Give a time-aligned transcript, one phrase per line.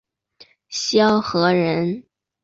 [0.67, 2.03] 萧何人。